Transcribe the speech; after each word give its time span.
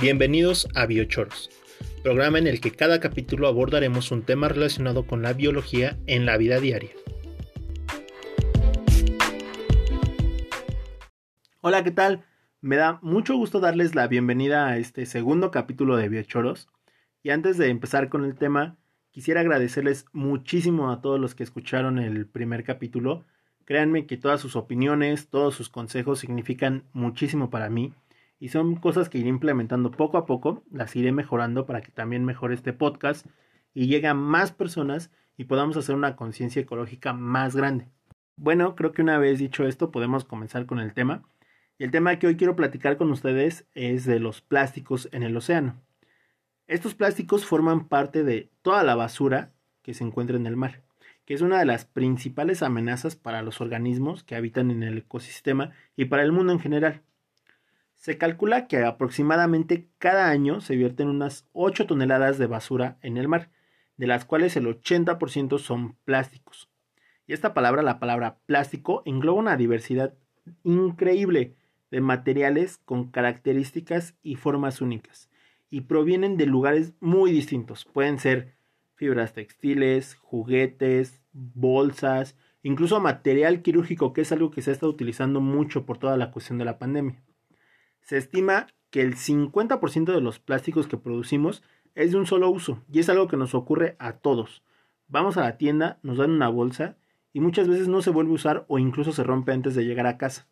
Bienvenidos 0.00 0.66
a 0.74 0.86
Biochoros, 0.86 1.50
programa 2.02 2.38
en 2.38 2.48
el 2.48 2.60
que 2.60 2.72
cada 2.72 2.98
capítulo 2.98 3.46
abordaremos 3.46 4.10
un 4.10 4.22
tema 4.22 4.48
relacionado 4.48 5.06
con 5.06 5.22
la 5.22 5.34
biología 5.34 5.96
en 6.08 6.26
la 6.26 6.36
vida 6.36 6.58
diaria. 6.58 6.90
Hola, 11.60 11.84
¿qué 11.84 11.92
tal? 11.92 12.24
Me 12.60 12.74
da 12.74 12.98
mucho 13.02 13.36
gusto 13.36 13.60
darles 13.60 13.94
la 13.94 14.08
bienvenida 14.08 14.66
a 14.66 14.78
este 14.78 15.06
segundo 15.06 15.52
capítulo 15.52 15.96
de 15.96 16.08
Biochoros. 16.08 16.66
Y 17.22 17.30
antes 17.30 17.56
de 17.56 17.68
empezar 17.68 18.08
con 18.08 18.24
el 18.24 18.34
tema, 18.34 18.76
quisiera 19.12 19.42
agradecerles 19.42 20.06
muchísimo 20.12 20.90
a 20.90 21.02
todos 21.02 21.20
los 21.20 21.36
que 21.36 21.44
escucharon 21.44 22.00
el 22.00 22.26
primer 22.26 22.64
capítulo. 22.64 23.24
Créanme 23.64 24.06
que 24.06 24.16
todas 24.16 24.40
sus 24.40 24.56
opiniones, 24.56 25.28
todos 25.28 25.54
sus 25.54 25.68
consejos 25.68 26.18
significan 26.18 26.82
muchísimo 26.92 27.48
para 27.48 27.70
mí 27.70 27.94
y 28.44 28.50
son 28.50 28.74
cosas 28.76 29.08
que 29.08 29.16
iré 29.16 29.30
implementando 29.30 29.90
poco 29.90 30.18
a 30.18 30.26
poco, 30.26 30.64
las 30.70 30.94
iré 30.96 31.12
mejorando 31.12 31.64
para 31.64 31.80
que 31.80 31.90
también 31.90 32.26
mejore 32.26 32.52
este 32.52 32.74
podcast 32.74 33.24
y 33.72 33.86
llegue 33.86 34.06
a 34.06 34.12
más 34.12 34.52
personas 34.52 35.10
y 35.38 35.44
podamos 35.44 35.78
hacer 35.78 35.94
una 35.94 36.14
conciencia 36.14 36.60
ecológica 36.60 37.14
más 37.14 37.56
grande. 37.56 37.88
Bueno, 38.36 38.74
creo 38.74 38.92
que 38.92 39.00
una 39.00 39.16
vez 39.16 39.38
dicho 39.38 39.66
esto 39.66 39.90
podemos 39.90 40.26
comenzar 40.26 40.66
con 40.66 40.78
el 40.78 40.92
tema. 40.92 41.22
Y 41.78 41.84
el 41.84 41.90
tema 41.90 42.18
que 42.18 42.26
hoy 42.26 42.36
quiero 42.36 42.54
platicar 42.54 42.98
con 42.98 43.10
ustedes 43.10 43.66
es 43.72 44.04
de 44.04 44.20
los 44.20 44.42
plásticos 44.42 45.08
en 45.12 45.22
el 45.22 45.34
océano. 45.38 45.80
Estos 46.66 46.94
plásticos 46.94 47.46
forman 47.46 47.88
parte 47.88 48.24
de 48.24 48.50
toda 48.60 48.82
la 48.82 48.94
basura 48.94 49.54
que 49.80 49.94
se 49.94 50.04
encuentra 50.04 50.36
en 50.36 50.46
el 50.46 50.58
mar, 50.58 50.82
que 51.24 51.32
es 51.32 51.40
una 51.40 51.58
de 51.58 51.64
las 51.64 51.86
principales 51.86 52.62
amenazas 52.62 53.16
para 53.16 53.40
los 53.40 53.62
organismos 53.62 54.22
que 54.22 54.36
habitan 54.36 54.70
en 54.70 54.82
el 54.82 54.98
ecosistema 54.98 55.72
y 55.96 56.04
para 56.04 56.24
el 56.24 56.32
mundo 56.32 56.52
en 56.52 56.60
general. 56.60 57.00
Se 58.04 58.18
calcula 58.18 58.66
que 58.66 58.84
aproximadamente 58.84 59.88
cada 59.96 60.28
año 60.28 60.60
se 60.60 60.76
vierten 60.76 61.08
unas 61.08 61.48
8 61.54 61.86
toneladas 61.86 62.36
de 62.36 62.46
basura 62.46 62.98
en 63.00 63.16
el 63.16 63.28
mar, 63.28 63.48
de 63.96 64.06
las 64.06 64.26
cuales 64.26 64.58
el 64.58 64.66
80% 64.66 65.58
son 65.58 65.96
plásticos. 66.04 66.68
Y 67.26 67.32
esta 67.32 67.54
palabra, 67.54 67.80
la 67.80 67.98
palabra 67.98 68.36
plástico, 68.44 69.02
engloba 69.06 69.40
una 69.40 69.56
diversidad 69.56 70.12
increíble 70.64 71.54
de 71.90 72.02
materiales 72.02 72.76
con 72.76 73.10
características 73.10 74.18
y 74.22 74.36
formas 74.36 74.82
únicas, 74.82 75.30
y 75.70 75.80
provienen 75.80 76.36
de 76.36 76.44
lugares 76.44 76.92
muy 77.00 77.32
distintos. 77.32 77.86
Pueden 77.86 78.18
ser 78.18 78.52
fibras 78.96 79.32
textiles, 79.32 80.16
juguetes, 80.16 81.22
bolsas, 81.32 82.36
incluso 82.62 83.00
material 83.00 83.62
quirúrgico, 83.62 84.12
que 84.12 84.20
es 84.20 84.32
algo 84.32 84.50
que 84.50 84.60
se 84.60 84.68
ha 84.68 84.74
estado 84.74 84.92
utilizando 84.92 85.40
mucho 85.40 85.86
por 85.86 85.96
toda 85.96 86.18
la 86.18 86.32
cuestión 86.32 86.58
de 86.58 86.66
la 86.66 86.78
pandemia. 86.78 87.22
Se 88.04 88.18
estima 88.18 88.66
que 88.90 89.00
el 89.00 89.16
50% 89.16 90.12
de 90.12 90.20
los 90.20 90.38
plásticos 90.38 90.86
que 90.86 90.98
producimos 90.98 91.62
es 91.94 92.12
de 92.12 92.18
un 92.18 92.26
solo 92.26 92.50
uso 92.50 92.82
y 92.92 92.98
es 92.98 93.08
algo 93.08 93.28
que 93.28 93.38
nos 93.38 93.54
ocurre 93.54 93.96
a 93.98 94.18
todos. 94.18 94.62
Vamos 95.08 95.38
a 95.38 95.40
la 95.40 95.56
tienda, 95.56 95.98
nos 96.02 96.18
dan 96.18 96.32
una 96.32 96.48
bolsa 96.48 96.98
y 97.32 97.40
muchas 97.40 97.66
veces 97.66 97.88
no 97.88 98.02
se 98.02 98.10
vuelve 98.10 98.32
a 98.32 98.34
usar 98.34 98.66
o 98.68 98.78
incluso 98.78 99.12
se 99.12 99.24
rompe 99.24 99.52
antes 99.52 99.74
de 99.74 99.86
llegar 99.86 100.06
a 100.06 100.18
casa. 100.18 100.46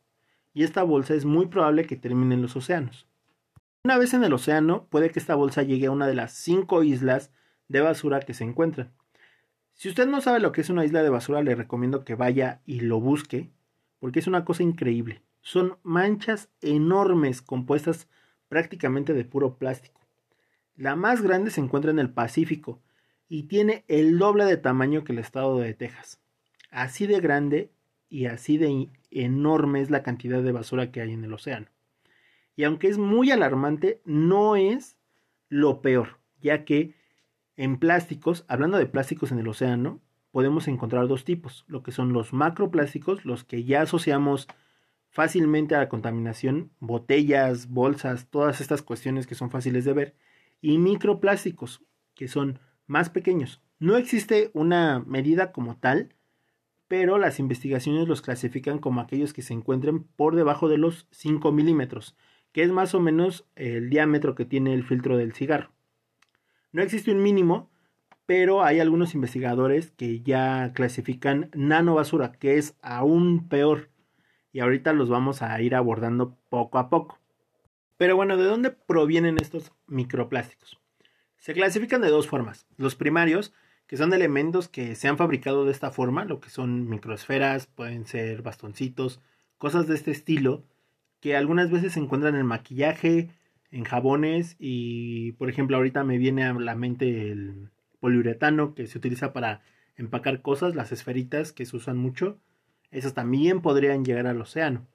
Y 0.54 0.64
esta 0.64 0.82
bolsa 0.82 1.14
es 1.14 1.26
muy 1.26 1.46
probable 1.46 1.86
que 1.86 1.96
termine 1.96 2.34
en 2.34 2.40
los 2.40 2.56
océanos. 2.56 3.06
Una 3.84 3.98
vez 3.98 4.14
en 4.14 4.24
el 4.24 4.32
océano, 4.32 4.86
puede 4.88 5.10
que 5.10 5.18
esta 5.18 5.34
bolsa 5.34 5.62
llegue 5.62 5.86
a 5.86 5.90
una 5.90 6.06
de 6.06 6.14
las 6.14 6.32
cinco 6.32 6.82
islas 6.82 7.32
de 7.68 7.82
basura 7.82 8.20
que 8.20 8.32
se 8.32 8.44
encuentran. 8.44 8.92
Si 9.74 9.90
usted 9.90 10.06
no 10.06 10.22
sabe 10.22 10.40
lo 10.40 10.52
que 10.52 10.62
es 10.62 10.70
una 10.70 10.86
isla 10.86 11.02
de 11.02 11.10
basura, 11.10 11.42
le 11.42 11.54
recomiendo 11.54 12.02
que 12.04 12.14
vaya 12.14 12.62
y 12.64 12.80
lo 12.80 12.98
busque, 12.98 13.50
porque 13.98 14.20
es 14.20 14.26
una 14.26 14.46
cosa 14.46 14.62
increíble 14.62 15.22
son 15.42 15.76
manchas 15.82 16.48
enormes 16.60 17.42
compuestas 17.42 18.08
prácticamente 18.48 19.12
de 19.12 19.24
puro 19.24 19.58
plástico. 19.58 20.00
La 20.76 20.96
más 20.96 21.20
grande 21.20 21.50
se 21.50 21.60
encuentra 21.60 21.90
en 21.90 21.98
el 21.98 22.10
Pacífico 22.10 22.80
y 23.28 23.44
tiene 23.44 23.84
el 23.88 24.18
doble 24.18 24.44
de 24.44 24.56
tamaño 24.56 25.04
que 25.04 25.12
el 25.12 25.18
estado 25.18 25.58
de 25.58 25.74
Texas. 25.74 26.20
Así 26.70 27.06
de 27.06 27.20
grande 27.20 27.70
y 28.08 28.26
así 28.26 28.56
de 28.56 28.88
enorme 29.10 29.80
es 29.80 29.90
la 29.90 30.02
cantidad 30.02 30.42
de 30.42 30.52
basura 30.52 30.90
que 30.90 31.00
hay 31.00 31.12
en 31.12 31.24
el 31.24 31.32
océano. 31.32 31.66
Y 32.56 32.64
aunque 32.64 32.88
es 32.88 32.98
muy 32.98 33.30
alarmante, 33.30 34.00
no 34.04 34.56
es 34.56 34.96
lo 35.48 35.82
peor, 35.82 36.18
ya 36.40 36.64
que 36.64 36.94
en 37.56 37.78
plásticos, 37.78 38.44
hablando 38.48 38.78
de 38.78 38.86
plásticos 38.86 39.32
en 39.32 39.38
el 39.38 39.48
océano, 39.48 40.00
podemos 40.30 40.68
encontrar 40.68 41.08
dos 41.08 41.24
tipos, 41.24 41.64
lo 41.68 41.82
que 41.82 41.92
son 41.92 42.12
los 42.12 42.32
macroplásticos, 42.32 43.24
los 43.24 43.44
que 43.44 43.64
ya 43.64 43.82
asociamos 43.82 44.48
fácilmente 45.12 45.74
a 45.74 45.78
la 45.78 45.88
contaminación, 45.90 46.72
botellas, 46.80 47.68
bolsas, 47.68 48.28
todas 48.30 48.62
estas 48.62 48.80
cuestiones 48.80 49.26
que 49.26 49.34
son 49.34 49.50
fáciles 49.50 49.84
de 49.84 49.92
ver, 49.92 50.16
y 50.62 50.78
microplásticos, 50.78 51.84
que 52.14 52.28
son 52.28 52.58
más 52.86 53.10
pequeños. 53.10 53.62
No 53.78 53.96
existe 53.96 54.50
una 54.54 55.00
medida 55.00 55.52
como 55.52 55.76
tal, 55.76 56.14
pero 56.88 57.18
las 57.18 57.38
investigaciones 57.38 58.08
los 58.08 58.22
clasifican 58.22 58.78
como 58.78 59.00
aquellos 59.00 59.34
que 59.34 59.42
se 59.42 59.52
encuentren 59.52 60.02
por 60.04 60.34
debajo 60.34 60.68
de 60.68 60.78
los 60.78 61.06
5 61.10 61.52
milímetros, 61.52 62.16
que 62.52 62.62
es 62.62 62.70
más 62.70 62.94
o 62.94 63.00
menos 63.00 63.46
el 63.54 63.90
diámetro 63.90 64.34
que 64.34 64.46
tiene 64.46 64.72
el 64.72 64.82
filtro 64.82 65.18
del 65.18 65.34
cigarro. 65.34 65.72
No 66.72 66.80
existe 66.80 67.12
un 67.12 67.22
mínimo, 67.22 67.70
pero 68.24 68.62
hay 68.62 68.80
algunos 68.80 69.14
investigadores 69.14 69.90
que 69.90 70.22
ya 70.22 70.72
clasifican 70.74 71.50
nanobasura, 71.54 72.32
que 72.32 72.56
es 72.56 72.76
aún 72.80 73.48
peor 73.48 73.91
y 74.52 74.60
ahorita 74.60 74.92
los 74.92 75.08
vamos 75.08 75.42
a 75.42 75.60
ir 75.60 75.74
abordando 75.74 76.36
poco 76.48 76.78
a 76.78 76.90
poco. 76.90 77.18
Pero 77.96 78.16
bueno, 78.16 78.36
¿de 78.36 78.44
dónde 78.44 78.70
provienen 78.70 79.38
estos 79.40 79.72
microplásticos? 79.86 80.78
Se 81.36 81.54
clasifican 81.54 82.02
de 82.02 82.08
dos 82.08 82.28
formas. 82.28 82.66
Los 82.76 82.94
primarios, 82.94 83.54
que 83.86 83.96
son 83.96 84.12
elementos 84.12 84.68
que 84.68 84.94
se 84.94 85.08
han 85.08 85.16
fabricado 85.16 85.64
de 85.64 85.72
esta 85.72 85.90
forma, 85.90 86.24
lo 86.24 86.40
que 86.40 86.50
son 86.50 86.88
microesferas, 86.88 87.66
pueden 87.66 88.06
ser 88.06 88.42
bastoncitos, 88.42 89.20
cosas 89.58 89.86
de 89.86 89.94
este 89.94 90.10
estilo, 90.10 90.64
que 91.20 91.36
algunas 91.36 91.70
veces 91.70 91.94
se 91.94 92.00
encuentran 92.00 92.34
en 92.34 92.46
maquillaje, 92.46 93.30
en 93.70 93.84
jabones 93.84 94.56
y, 94.58 95.32
por 95.32 95.48
ejemplo, 95.48 95.76
ahorita 95.76 96.04
me 96.04 96.18
viene 96.18 96.44
a 96.44 96.52
la 96.52 96.74
mente 96.74 97.30
el 97.30 97.70
poliuretano 98.00 98.74
que 98.74 98.86
se 98.86 98.98
utiliza 98.98 99.32
para 99.32 99.62
empacar 99.96 100.42
cosas, 100.42 100.74
las 100.74 100.92
esferitas 100.92 101.52
que 101.52 101.64
se 101.64 101.76
usan 101.76 101.96
mucho 101.96 102.38
esas 102.92 103.14
también 103.14 103.60
podrían 103.60 104.04
llegar 104.04 104.26
al 104.26 104.40
océano. 104.40 104.86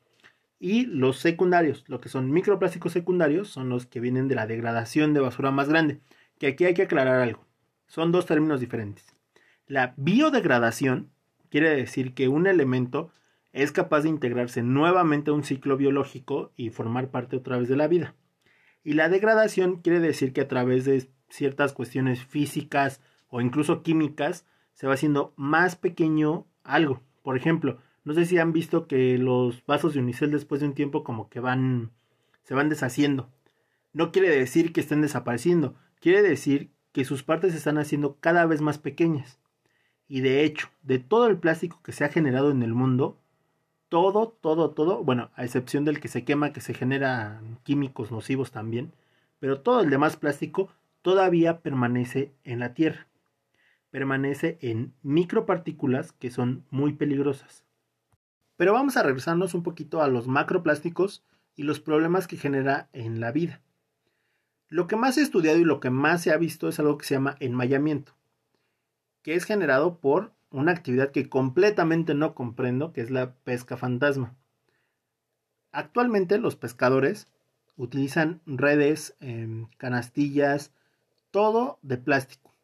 Y 0.59 0.85
los 0.85 1.17
secundarios, 1.17 1.83
lo 1.87 1.99
que 1.99 2.09
son 2.09 2.31
microplásticos 2.31 2.93
secundarios, 2.93 3.49
son 3.49 3.69
los 3.69 3.85
que 3.85 3.99
vienen 3.99 4.27
de 4.27 4.35
la 4.35 4.47
degradación 4.47 5.13
de 5.13 5.19
basura 5.19 5.51
más 5.51 5.69
grande. 5.69 5.99
Que 6.39 6.47
aquí 6.47 6.65
hay 6.65 6.73
que 6.73 6.83
aclarar 6.83 7.19
algo. 7.19 7.45
Son 7.87 8.11
dos 8.11 8.25
términos 8.25 8.59
diferentes. 8.59 9.13
La 9.67 9.93
biodegradación 9.97 11.09
quiere 11.49 11.75
decir 11.75 12.13
que 12.13 12.27
un 12.27 12.47
elemento 12.47 13.11
es 13.53 13.71
capaz 13.71 14.01
de 14.01 14.09
integrarse 14.09 14.61
nuevamente 14.61 15.31
a 15.31 15.33
un 15.33 15.43
ciclo 15.43 15.77
biológico 15.77 16.51
y 16.55 16.69
formar 16.69 17.09
parte 17.09 17.37
otra 17.37 17.57
vez 17.57 17.67
de 17.67 17.75
la 17.75 17.87
vida. 17.87 18.15
Y 18.83 18.93
la 18.93 19.09
degradación 19.09 19.81
quiere 19.81 19.99
decir 19.99 20.33
que 20.33 20.41
a 20.41 20.47
través 20.47 20.85
de 20.85 21.09
ciertas 21.29 21.73
cuestiones 21.73 22.23
físicas 22.23 23.01
o 23.29 23.41
incluso 23.41 23.83
químicas 23.83 24.45
se 24.73 24.87
va 24.87 24.93
haciendo 24.93 25.33
más 25.35 25.75
pequeño 25.75 26.45
algo. 26.63 27.01
Por 27.23 27.35
ejemplo, 27.35 27.79
no 28.07 28.13
sé 28.13 28.25
si 28.25 28.37
han 28.37 28.53
visto 28.53 28.87
que 28.87 29.17
los 29.17 29.65
vasos 29.65 29.93
de 29.93 29.99
unicel 29.99 30.31
después 30.31 30.61
de 30.61 30.67
un 30.67 30.73
tiempo 30.73 31.03
como 31.03 31.27
que 31.27 31.41
van 31.41 31.91
se 32.43 32.53
van 32.53 32.69
deshaciendo. 32.69 33.29
No 33.91 34.13
quiere 34.13 34.29
decir 34.29 34.71
que 34.71 34.79
estén 34.79 35.01
desapareciendo, 35.01 35.75
quiere 35.99 36.21
decir 36.21 36.71
que 36.93 37.03
sus 37.03 37.23
partes 37.23 37.51
se 37.51 37.57
están 37.57 37.77
haciendo 37.77 38.15
cada 38.21 38.45
vez 38.45 38.61
más 38.61 38.77
pequeñas. 38.77 39.41
Y 40.07 40.21
de 40.21 40.45
hecho, 40.45 40.69
de 40.83 40.99
todo 40.99 41.27
el 41.27 41.37
plástico 41.37 41.81
que 41.83 41.91
se 41.91 42.05
ha 42.05 42.07
generado 42.07 42.49
en 42.49 42.63
el 42.63 42.73
mundo, 42.73 43.19
todo, 43.89 44.29
todo, 44.39 44.71
todo, 44.71 45.03
bueno, 45.03 45.29
a 45.35 45.43
excepción 45.43 45.83
del 45.83 45.99
que 45.99 46.07
se 46.07 46.23
quema, 46.23 46.53
que 46.53 46.61
se 46.61 46.73
genera 46.73 47.41
químicos 47.63 48.09
nocivos 48.09 48.51
también, 48.51 48.93
pero 49.39 49.59
todo 49.59 49.81
el 49.81 49.89
demás 49.89 50.15
plástico 50.15 50.69
todavía 51.01 51.59
permanece 51.59 52.31
en 52.45 52.59
la 52.59 52.73
Tierra. 52.73 53.07
Permanece 53.91 54.57
en 54.61 54.93
micropartículas 55.03 56.13
que 56.13 56.31
son 56.31 56.63
muy 56.69 56.93
peligrosas. 56.93 57.66
Pero 58.57 58.73
vamos 58.73 58.97
a 58.97 59.03
regresarnos 59.03 59.53
un 59.53 59.61
poquito 59.61 60.01
a 60.01 60.07
los 60.07 60.27
macroplásticos 60.27 61.23
y 61.55 61.63
los 61.63 61.79
problemas 61.79 62.27
que 62.27 62.37
genera 62.37 62.89
en 62.91 63.19
la 63.19 63.31
vida. 63.31 63.61
Lo 64.67 64.87
que 64.87 64.95
más 64.95 65.15
se 65.15 65.21
ha 65.21 65.23
estudiado 65.23 65.59
y 65.59 65.63
lo 65.63 65.79
que 65.79 65.91
más 65.91 66.23
se 66.23 66.31
ha 66.31 66.37
visto 66.37 66.67
es 66.67 66.79
algo 66.79 66.97
que 66.97 67.05
se 67.05 67.13
llama 67.13 67.37
enmayamiento, 67.39 68.13
que 69.21 69.35
es 69.35 69.45
generado 69.45 69.99
por 69.99 70.33
una 70.49 70.71
actividad 70.71 71.11
que 71.11 71.29
completamente 71.29 72.15
no 72.15 72.33
comprendo, 72.33 72.93
que 72.93 73.01
es 73.01 73.11
la 73.11 73.35
pesca 73.35 73.77
fantasma. 73.77 74.35
Actualmente 75.71 76.39
los 76.39 76.55
pescadores 76.55 77.27
utilizan 77.75 78.41
redes, 78.47 79.15
em, 79.19 79.67
canastillas, 79.77 80.73
todo 81.29 81.77
de 81.83 81.97
plástico. 81.97 82.55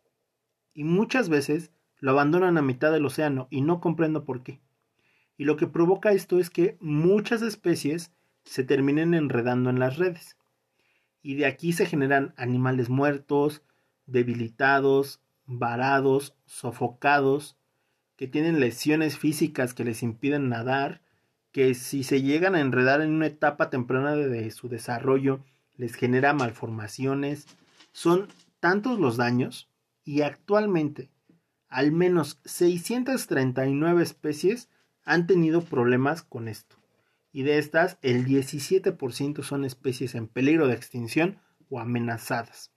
Y 0.73 0.85
muchas 0.85 1.29
veces 1.29 1.71
lo 1.99 2.11
abandonan 2.11 2.57
a 2.57 2.63
mitad 2.63 2.91
del 2.91 3.05
océano 3.05 3.47
y 3.51 3.61
no 3.61 3.79
comprendo 3.79 4.25
por 4.25 4.41
qué 4.41 4.62
y 5.37 5.45
lo 5.45 5.57
que 5.57 5.67
provoca 5.67 6.11
esto 6.11 6.39
es 6.39 6.49
que 6.49 6.77
muchas 6.79 7.41
especies 7.41 8.11
se 8.43 8.63
terminen 8.63 9.13
enredando 9.13 9.69
en 9.69 9.79
las 9.79 9.97
redes. 9.97 10.37
y 11.25 11.35
de 11.35 11.45
aquí 11.45 11.71
se 11.71 11.85
generan 11.85 12.33
animales 12.35 12.89
muertos, 12.89 13.63
debilitados, 14.07 15.21
varados, 15.45 16.35
sofocados, 16.45 17.55
que 18.17 18.27
tienen 18.27 18.59
lesiones 18.59 19.17
físicas 19.17 19.73
que 19.73 19.85
les 19.85 20.03
impiden 20.03 20.49
nadar, 20.49 21.01
que 21.53 21.75
si 21.75 22.03
se 22.03 22.21
llegan 22.21 22.55
a 22.55 22.59
enredar 22.59 22.99
en 22.99 23.11
una 23.11 23.27
etapa 23.27 23.69
temprana 23.69 24.15
de 24.15 24.51
su 24.51 24.67
desarrollo 24.67 25.45
les 25.77 25.95
genera 25.95 26.33
malformaciones. 26.33 27.47
Son 27.91 28.27
tantos 28.59 28.99
los 28.99 29.17
daños 29.17 29.69
y 30.03 30.21
actualmente 30.21 31.09
al 31.69 31.91
menos 31.91 32.39
639 32.45 34.03
especies 34.03 34.69
han 35.03 35.27
tenido 35.27 35.61
problemas 35.61 36.23
con 36.23 36.47
esto. 36.47 36.77
Y 37.31 37.43
de 37.43 37.57
estas, 37.57 37.97
el 38.01 38.25
17% 38.25 39.43
son 39.43 39.65
especies 39.65 40.15
en 40.15 40.27
peligro 40.27 40.67
de 40.67 40.75
extinción 40.75 41.39
o 41.69 41.79
amenazadas. 41.79 42.71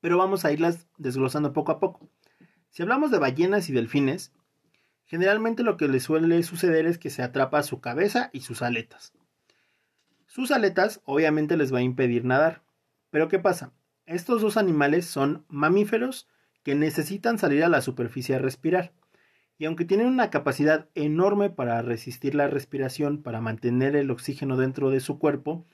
Pero 0.00 0.18
vamos 0.18 0.44
a 0.44 0.52
irlas 0.52 0.86
desglosando 0.98 1.52
poco 1.52 1.72
a 1.72 1.80
poco. 1.80 2.10
Si 2.70 2.82
hablamos 2.82 3.10
de 3.10 3.18
ballenas 3.18 3.70
y 3.70 3.72
delfines, 3.72 4.32
generalmente 5.06 5.62
lo 5.62 5.76
que 5.76 5.88
les 5.88 6.02
suele 6.02 6.42
suceder 6.42 6.86
es 6.86 6.98
que 6.98 7.10
se 7.10 7.22
atrapa 7.22 7.62
su 7.62 7.80
cabeza 7.80 8.28
y 8.32 8.40
sus 8.40 8.60
aletas. 8.60 9.14
Sus 10.26 10.50
aletas 10.50 11.00
obviamente 11.06 11.56
les 11.56 11.72
va 11.72 11.78
a 11.78 11.82
impedir 11.82 12.24
nadar. 12.24 12.62
Pero 13.10 13.28
¿qué 13.28 13.38
pasa? 13.38 13.72
Estos 14.04 14.42
dos 14.42 14.58
animales 14.58 15.06
son 15.06 15.46
mamíferos 15.48 16.28
que 16.62 16.74
necesitan 16.74 17.38
salir 17.38 17.64
a 17.64 17.68
la 17.68 17.80
superficie 17.80 18.34
a 18.34 18.38
respirar. 18.38 18.92
Y 19.58 19.64
aunque 19.64 19.84
tienen 19.84 20.08
una 20.08 20.30
capacidad 20.30 20.88
enorme 20.94 21.50
para 21.50 21.80
resistir 21.82 22.34
la 22.34 22.48
respiración, 22.48 23.22
para 23.22 23.40
mantener 23.40 23.96
el 23.96 24.10
oxígeno 24.10 24.56
dentro 24.56 24.90
de 24.90 25.00
su 25.00 25.18
cuerpo, 25.18 25.64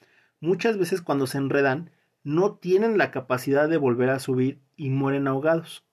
muchas 0.41 0.79
veces 0.79 1.03
cuando 1.03 1.27
se 1.27 1.39
enredan 1.39 1.91
no 2.23 2.55
tienen 2.55 2.99
la 2.99 3.11
capacidad 3.11 3.69
de 3.69 3.77
volver 3.77 4.11
a 4.11 4.21
subir 4.21 4.61
y 4.77 4.91
mueren 4.91 5.27
ahogados. 5.27 5.85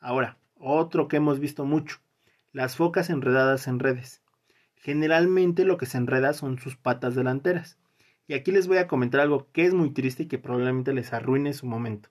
Ahora, 0.00 0.38
otro 0.58 1.08
que 1.08 1.16
hemos 1.16 1.40
visto 1.40 1.66
mucho, 1.66 1.98
las 2.52 2.76
focas 2.76 3.10
enredadas 3.10 3.68
en 3.68 3.80
redes. 3.80 4.22
Generalmente 4.76 5.64
lo 5.64 5.76
que 5.76 5.86
se 5.86 5.98
enreda 5.98 6.32
son 6.32 6.58
sus 6.58 6.76
patas 6.76 7.14
delanteras. 7.14 7.78
Y 8.26 8.34
aquí 8.34 8.52
les 8.52 8.66
voy 8.66 8.78
a 8.78 8.86
comentar 8.86 9.20
algo 9.20 9.48
que 9.52 9.66
es 9.66 9.74
muy 9.74 9.90
triste 9.90 10.22
y 10.22 10.26
que 10.26 10.38
probablemente 10.38 10.94
les 10.94 11.12
arruine 11.12 11.52
su 11.52 11.66
momento. 11.66 12.08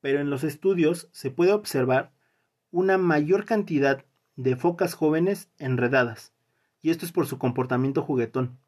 Pero 0.00 0.20
en 0.20 0.30
los 0.30 0.44
estudios 0.44 1.08
se 1.12 1.30
puede 1.30 1.52
observar 1.52 2.12
una 2.70 2.98
mayor 2.98 3.44
cantidad 3.44 4.04
de 4.36 4.56
focas 4.56 4.94
jóvenes 4.94 5.48
enredadas, 5.58 6.32
y 6.82 6.90
esto 6.90 7.04
es 7.06 7.12
por 7.12 7.26
su 7.26 7.38
comportamiento 7.38 8.02
juguetón. 8.02 8.58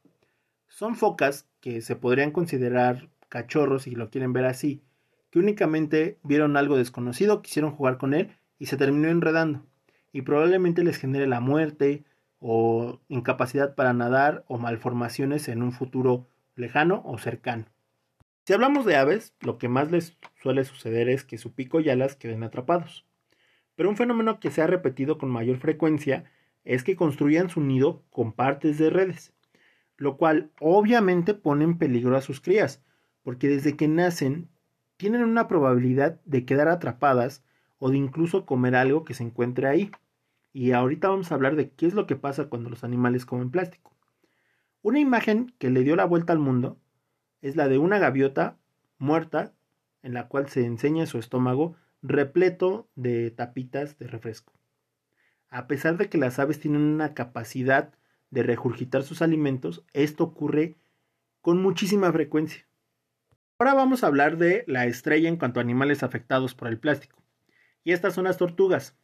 Son 0.66 0.96
focas 0.96 1.46
que 1.60 1.80
se 1.80 1.96
podrían 1.96 2.30
considerar 2.30 3.08
cachorros, 3.28 3.82
si 3.82 3.92
lo 3.92 4.10
quieren 4.10 4.32
ver 4.32 4.46
así, 4.46 4.82
que 5.30 5.38
únicamente 5.38 6.18
vieron 6.22 6.56
algo 6.56 6.76
desconocido, 6.76 7.42
quisieron 7.42 7.72
jugar 7.72 7.98
con 7.98 8.14
él 8.14 8.36
y 8.58 8.66
se 8.66 8.76
terminó 8.76 9.08
enredando, 9.08 9.66
y 10.12 10.22
probablemente 10.22 10.84
les 10.84 10.96
genere 10.96 11.26
la 11.26 11.40
muerte, 11.40 12.04
o 12.40 13.00
incapacidad 13.08 13.74
para 13.74 13.92
nadar 13.92 14.44
o 14.46 14.58
malformaciones 14.58 15.48
en 15.48 15.62
un 15.62 15.72
futuro 15.72 16.28
lejano 16.54 17.02
o 17.04 17.18
cercano. 17.18 17.66
Si 18.44 18.52
hablamos 18.52 18.86
de 18.86 18.96
aves, 18.96 19.34
lo 19.40 19.58
que 19.58 19.68
más 19.68 19.90
les 19.90 20.16
suele 20.42 20.64
suceder 20.64 21.08
es 21.08 21.24
que 21.24 21.38
su 21.38 21.52
pico 21.52 21.80
y 21.80 21.90
alas 21.90 22.16
queden 22.16 22.44
atrapados. 22.44 23.04
Pero 23.78 23.90
un 23.90 23.96
fenómeno 23.96 24.40
que 24.40 24.50
se 24.50 24.60
ha 24.60 24.66
repetido 24.66 25.18
con 25.18 25.30
mayor 25.30 25.58
frecuencia 25.58 26.24
es 26.64 26.82
que 26.82 26.96
construyan 26.96 27.48
su 27.48 27.60
nido 27.60 28.02
con 28.10 28.32
partes 28.32 28.76
de 28.76 28.90
redes, 28.90 29.32
lo 29.96 30.16
cual 30.16 30.50
obviamente 30.58 31.32
pone 31.32 31.62
en 31.62 31.78
peligro 31.78 32.16
a 32.16 32.20
sus 32.20 32.40
crías, 32.40 32.82
porque 33.22 33.46
desde 33.46 33.76
que 33.76 33.86
nacen 33.86 34.48
tienen 34.96 35.22
una 35.22 35.46
probabilidad 35.46 36.20
de 36.24 36.44
quedar 36.44 36.66
atrapadas 36.66 37.44
o 37.78 37.88
de 37.90 37.98
incluso 37.98 38.46
comer 38.46 38.74
algo 38.74 39.04
que 39.04 39.14
se 39.14 39.22
encuentre 39.22 39.68
ahí. 39.68 39.92
Y 40.52 40.72
ahorita 40.72 41.10
vamos 41.10 41.30
a 41.30 41.36
hablar 41.36 41.54
de 41.54 41.70
qué 41.70 41.86
es 41.86 41.94
lo 41.94 42.08
que 42.08 42.16
pasa 42.16 42.48
cuando 42.48 42.70
los 42.70 42.82
animales 42.82 43.26
comen 43.26 43.52
plástico. 43.52 43.96
Una 44.82 44.98
imagen 44.98 45.54
que 45.58 45.70
le 45.70 45.84
dio 45.84 45.94
la 45.94 46.04
vuelta 46.04 46.32
al 46.32 46.40
mundo 46.40 46.80
es 47.42 47.54
la 47.54 47.68
de 47.68 47.78
una 47.78 48.00
gaviota 48.00 48.58
muerta 48.98 49.54
en 50.02 50.14
la 50.14 50.26
cual 50.26 50.48
se 50.48 50.64
enseña 50.64 51.06
su 51.06 51.20
estómago 51.20 51.76
repleto 52.02 52.88
de 52.94 53.30
tapitas 53.30 53.98
de 53.98 54.06
refresco. 54.06 54.52
A 55.50 55.66
pesar 55.66 55.96
de 55.96 56.08
que 56.08 56.18
las 56.18 56.38
aves 56.38 56.60
tienen 56.60 56.82
una 56.82 57.14
capacidad 57.14 57.94
de 58.30 58.42
regurgitar 58.42 59.02
sus 59.02 59.22
alimentos, 59.22 59.84
esto 59.92 60.24
ocurre 60.24 60.76
con 61.40 61.62
muchísima 61.62 62.12
frecuencia. 62.12 62.66
Ahora 63.58 63.74
vamos 63.74 64.04
a 64.04 64.06
hablar 64.06 64.36
de 64.36 64.64
la 64.66 64.86
estrella 64.86 65.28
en 65.28 65.36
cuanto 65.36 65.58
a 65.58 65.62
animales 65.62 66.02
afectados 66.02 66.54
por 66.54 66.68
el 66.68 66.78
plástico. 66.78 67.22
Y 67.82 67.92
estas 67.92 68.14
son 68.14 68.24
las 68.24 68.36
tortugas. 68.36 68.96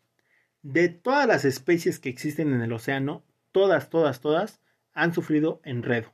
De 0.62 0.88
todas 0.88 1.26
las 1.26 1.44
especies 1.44 1.98
que 1.98 2.08
existen 2.08 2.52
en 2.52 2.60
el 2.60 2.72
océano, 2.72 3.24
todas, 3.50 3.90
todas, 3.90 4.20
todas 4.20 4.60
han 4.92 5.12
sufrido 5.12 5.60
enredo. 5.64 6.12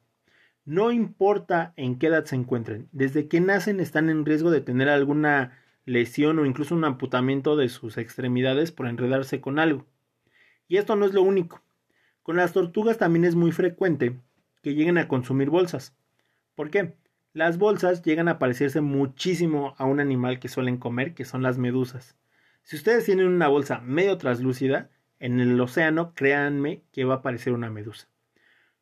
No 0.64 0.92
importa 0.92 1.72
en 1.76 1.98
qué 1.98 2.06
edad 2.06 2.24
se 2.24 2.36
encuentren, 2.36 2.88
desde 2.92 3.28
que 3.28 3.40
nacen 3.40 3.80
están 3.80 4.08
en 4.08 4.24
riesgo 4.24 4.50
de 4.50 4.60
tener 4.60 4.88
alguna 4.88 5.58
lesión 5.84 6.38
o 6.38 6.46
incluso 6.46 6.74
un 6.74 6.84
amputamiento 6.84 7.56
de 7.56 7.68
sus 7.68 7.98
extremidades 7.98 8.72
por 8.72 8.86
enredarse 8.86 9.40
con 9.40 9.58
algo. 9.58 9.86
Y 10.68 10.76
esto 10.76 10.96
no 10.96 11.06
es 11.06 11.14
lo 11.14 11.22
único. 11.22 11.62
Con 12.22 12.36
las 12.36 12.52
tortugas 12.52 12.98
también 12.98 13.24
es 13.24 13.34
muy 13.34 13.52
frecuente 13.52 14.16
que 14.62 14.74
lleguen 14.74 14.98
a 14.98 15.08
consumir 15.08 15.50
bolsas. 15.50 15.96
¿Por 16.54 16.70
qué? 16.70 16.94
Las 17.32 17.58
bolsas 17.58 18.02
llegan 18.02 18.28
a 18.28 18.38
parecerse 18.38 18.80
muchísimo 18.80 19.74
a 19.78 19.84
un 19.84 20.00
animal 20.00 20.40
que 20.40 20.48
suelen 20.48 20.78
comer, 20.78 21.14
que 21.14 21.24
son 21.24 21.42
las 21.42 21.58
medusas. 21.58 22.16
Si 22.62 22.76
ustedes 22.76 23.04
tienen 23.04 23.26
una 23.26 23.48
bolsa 23.48 23.80
medio 23.80 24.16
translúcida, 24.18 24.90
en 25.18 25.38
el 25.38 25.60
océano, 25.60 26.14
créanme 26.14 26.82
que 26.92 27.04
va 27.04 27.14
a 27.14 27.16
aparecer 27.18 27.52
una 27.52 27.70
medusa. 27.70 28.08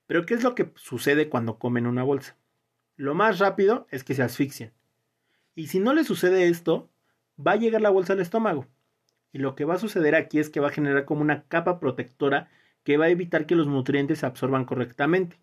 Pero 0.07 0.25
¿qué 0.25 0.35
es 0.35 0.43
lo 0.43 0.55
que 0.55 0.73
sucede 0.77 1.29
cuando 1.29 1.59
comen 1.59 1.87
una 1.87 2.03
bolsa? 2.03 2.37
Lo 2.97 3.15
más 3.15 3.39
rápido 3.39 3.87
es 3.91 4.05
que 4.05 4.15
se 4.15 4.23
asfixian. 4.23 4.73
Y 5.59 5.67
si 5.67 5.81
no 5.81 5.93
le 5.93 6.05
sucede 6.05 6.47
esto, 6.47 6.89
va 7.37 7.51
a 7.51 7.57
llegar 7.57 7.81
la 7.81 7.91
bolsa 7.91 8.13
al 8.13 8.21
estómago. 8.21 8.69
Y 9.33 9.39
lo 9.39 9.57
que 9.57 9.65
va 9.65 9.75
a 9.75 9.79
suceder 9.81 10.15
aquí 10.15 10.39
es 10.39 10.51
que 10.51 10.61
va 10.61 10.69
a 10.69 10.73
generar 10.73 11.05
como 11.05 11.21
una 11.21 11.49
capa 11.49 11.81
protectora 11.81 12.49
que 12.85 12.97
va 12.97 13.07
a 13.07 13.11
evitar 13.11 13.45
que 13.45 13.57
los 13.57 13.67
nutrientes 13.67 14.21
se 14.21 14.27
absorban 14.27 14.65
correctamente. 14.65 15.41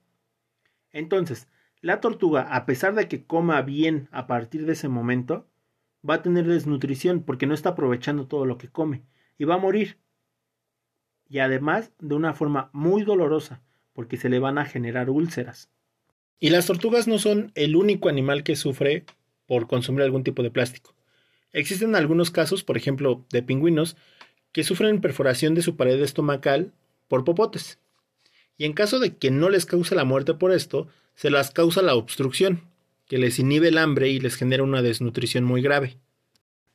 Entonces, 0.94 1.50
la 1.82 2.00
tortuga, 2.00 2.44
a 2.44 2.66
pesar 2.66 2.96
de 2.96 3.10
que 3.10 3.26
coma 3.26 3.62
bien 3.62 4.08
a 4.14 4.26
partir 4.26 4.66
de 4.66 4.72
ese 4.72 4.88
momento, 4.88 5.50
va 6.10 6.14
a 6.14 6.22
tener 6.22 6.48
desnutrición 6.48 7.22
porque 7.22 7.46
no 7.46 7.54
está 7.54 7.72
aprovechando 7.72 8.26
todo 8.26 8.46
lo 8.46 8.58
que 8.58 8.70
come 8.70 9.04
y 9.38 9.44
va 9.44 9.56
a 9.56 9.58
morir. 9.58 9.98
Y 11.28 11.40
además 11.40 11.92
de 12.00 12.16
una 12.16 12.34
forma 12.34 12.70
muy 12.72 13.04
dolorosa 13.04 13.62
porque 13.92 14.16
se 14.16 14.30
le 14.30 14.40
van 14.40 14.60
a 14.60 14.66
generar 14.66 15.10
úlceras. 15.10 15.70
Y 16.40 16.52
las 16.52 16.68
tortugas 16.68 17.06
no 17.06 17.20
son 17.20 17.52
el 17.56 17.76
único 17.76 18.08
animal 18.08 18.44
que 18.44 18.56
sufre 18.56 19.04
por 19.48 19.68
consumir 19.68 20.04
algún 20.04 20.24
tipo 20.24 20.44
de 20.44 20.52
plástico. 20.52 20.96
Existen 21.54 21.96
algunos 21.96 22.32
casos, 22.32 22.64
por 22.64 22.78
ejemplo, 22.78 23.26
de 23.32 23.42
pingüinos, 23.42 23.96
que 24.52 24.64
sufren 24.64 25.02
perforación 25.02 25.56
de 25.56 25.62
su 25.62 25.76
pared 25.76 26.02
estomacal 26.02 26.74
por 27.08 27.24
popotes. 27.24 27.80
Y 28.58 28.66
en 28.66 28.74
caso 28.74 29.00
de 29.00 29.16
que 29.16 29.32
no 29.32 29.50
les 29.50 29.66
cause 29.66 29.96
la 29.96 30.06
muerte 30.06 30.34
por 30.34 30.52
esto, 30.52 30.88
se 31.16 31.30
las 31.30 31.52
causa 31.52 31.82
la 31.82 31.96
obstrucción, 31.96 32.62
que 33.08 33.18
les 33.18 33.40
inhibe 33.40 33.68
el 33.70 33.78
hambre 33.78 34.10
y 34.10 34.20
les 34.20 34.36
genera 34.36 34.64
una 34.64 34.82
desnutrición 34.82 35.44
muy 35.44 35.62
grave. 35.62 35.98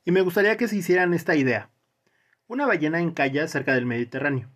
Y 0.04 0.12
me 0.12 0.22
gustaría 0.22 0.56
que 0.56 0.68
se 0.68 0.76
hicieran 0.76 1.14
esta 1.14 1.36
idea. 1.36 1.70
Una 2.46 2.66
ballena 2.66 3.00
encalla 3.00 3.46
cerca 3.48 3.74
del 3.74 3.86
Mediterráneo. 3.86 4.50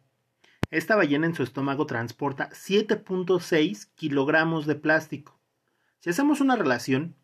Esta 0.71 0.97
ballena 0.97 1.27
en 1.27 1.35
su 1.35 1.43
estómago 1.43 1.87
transporta 1.87 2.51
7.6 2.51 3.89
kilogramos 3.95 4.67
de 4.67 4.75
plástico. 4.75 5.39
Si 6.01 6.11
hacemos 6.11 6.41
una 6.41 6.57
relación, 6.57 7.15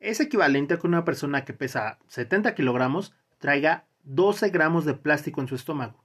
es 0.00 0.20
equivalente 0.20 0.74
a 0.74 0.78
que 0.78 0.86
una 0.86 1.04
persona 1.04 1.44
que 1.44 1.52
pesa 1.52 1.98
70 2.08 2.54
kilogramos 2.54 3.14
traiga 3.38 3.86
12 4.04 4.50
gramos 4.50 4.84
de 4.84 4.94
plástico 4.94 5.40
en 5.40 5.48
su 5.48 5.54
estómago. 5.54 6.04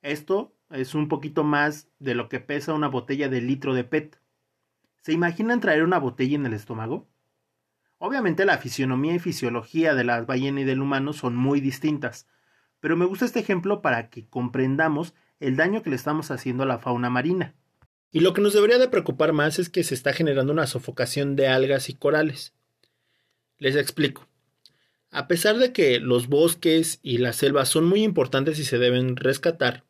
Esto 0.00 0.54
es 0.70 0.94
un 0.94 1.08
poquito 1.08 1.44
más 1.44 1.88
de 1.98 2.14
lo 2.14 2.28
que 2.28 2.40
pesa 2.40 2.74
una 2.74 2.88
botella 2.88 3.28
de 3.28 3.40
litro 3.40 3.74
de 3.74 3.84
PET. 3.84 4.18
¿Se 5.02 5.12
imaginan 5.12 5.60
traer 5.60 5.84
una 5.84 5.98
botella 5.98 6.36
en 6.36 6.46
el 6.46 6.54
estómago? 6.54 7.08
Obviamente 7.98 8.44
la 8.44 8.58
fisionomía 8.58 9.14
y 9.14 9.20
fisiología 9.20 9.94
de 9.94 10.04
la 10.04 10.22
ballena 10.22 10.62
y 10.62 10.64
del 10.64 10.80
humano 10.80 11.12
son 11.12 11.36
muy 11.36 11.60
distintas, 11.60 12.26
pero 12.80 12.96
me 12.96 13.04
gusta 13.04 13.24
este 13.24 13.38
ejemplo 13.38 13.80
para 13.80 14.10
que 14.10 14.26
comprendamos 14.26 15.14
el 15.38 15.56
daño 15.56 15.82
que 15.82 15.90
le 15.90 15.96
estamos 15.96 16.32
haciendo 16.32 16.64
a 16.64 16.66
la 16.66 16.78
fauna 16.78 17.10
marina. 17.10 17.54
Y 18.10 18.20
lo 18.20 18.32
que 18.32 18.40
nos 18.40 18.54
debería 18.54 18.78
de 18.78 18.88
preocupar 18.88 19.32
más 19.32 19.58
es 19.58 19.68
que 19.68 19.84
se 19.84 19.94
está 19.94 20.12
generando 20.12 20.52
una 20.52 20.66
sofocación 20.66 21.36
de 21.36 21.48
algas 21.48 21.88
y 21.88 21.94
corales. 21.94 22.54
Les 23.62 23.76
explico. 23.76 24.26
A 25.12 25.28
pesar 25.28 25.56
de 25.56 25.72
que 25.72 26.00
los 26.00 26.26
bosques 26.26 26.98
y 27.00 27.18
las 27.18 27.36
selvas 27.36 27.68
son 27.68 27.84
muy 27.84 28.02
importantes 28.02 28.58
y 28.58 28.64
se 28.64 28.76
deben 28.76 29.14
rescatar, 29.14 29.84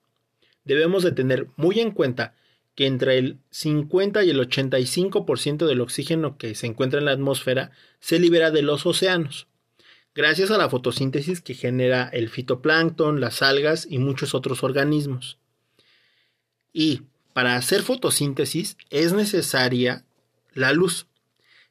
debemos 0.65 1.03
de 1.03 1.13
tener 1.13 1.47
muy 1.57 1.81
en 1.81 1.91
cuenta 1.91 2.35
que 2.75 2.85
entre 2.85 3.17
el 3.17 3.39
50 3.49 4.25
y 4.25 4.29
el 4.29 4.47
85% 4.47 5.65
del 5.65 5.81
oxígeno 5.81 6.37
que 6.37 6.55
se 6.55 6.67
encuentra 6.67 6.99
en 6.99 7.07
la 7.07 7.13
atmósfera 7.13 7.71
se 7.99 8.19
libera 8.19 8.51
de 8.51 8.61
los 8.61 8.85
océanos, 8.85 9.47
gracias 10.15 10.51
a 10.51 10.59
la 10.59 10.69
fotosíntesis 10.69 11.41
que 11.41 11.55
genera 11.55 12.11
el 12.13 12.29
fitoplancton, 12.29 13.23
las 13.23 13.41
algas 13.41 13.87
y 13.89 13.97
muchos 13.97 14.35
otros 14.35 14.63
organismos. 14.63 15.39
Y 16.75 17.05
para 17.33 17.57
hacer 17.57 17.81
fotosíntesis 17.81 18.77
es 18.91 19.15
necesaria 19.15 20.05
la 20.53 20.75
luz. 20.75 21.07